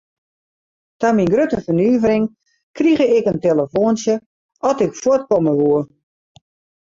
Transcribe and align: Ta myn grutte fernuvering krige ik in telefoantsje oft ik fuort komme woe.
Ta 1.03 1.09
myn 1.15 1.29
grutte 1.33 1.59
fernuvering 1.65 2.23
krige 2.77 3.05
ik 3.17 3.25
in 3.31 3.39
telefoantsje 3.47 4.15
oft 4.67 4.83
ik 4.85 4.99
fuort 5.01 5.23
komme 5.31 5.53
woe. 5.59 5.81